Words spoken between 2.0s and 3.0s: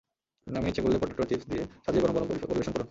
গরম গরম পরিবেশন করুন।